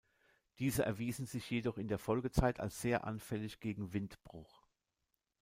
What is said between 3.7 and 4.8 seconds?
Windbruch.